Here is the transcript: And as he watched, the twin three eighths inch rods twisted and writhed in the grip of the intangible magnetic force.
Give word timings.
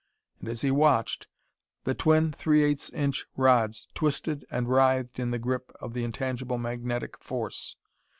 And 0.39 0.49
as 0.49 0.61
he 0.61 0.71
watched, 0.71 1.27
the 1.83 1.93
twin 1.93 2.31
three 2.31 2.63
eighths 2.63 2.89
inch 2.89 3.27
rods 3.37 3.87
twisted 3.93 4.45
and 4.49 4.67
writhed 4.67 5.19
in 5.19 5.29
the 5.29 5.37
grip 5.37 5.71
of 5.79 5.93
the 5.93 6.03
intangible 6.03 6.57
magnetic 6.57 7.19
force. 7.19 7.75